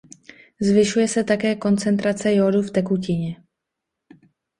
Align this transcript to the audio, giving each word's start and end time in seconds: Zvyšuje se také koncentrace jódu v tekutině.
Zvyšuje 0.61 1.07
se 1.07 1.23
také 1.23 1.55
koncentrace 1.55 2.33
jódu 2.33 2.61
v 2.61 2.71
tekutině. 2.71 3.37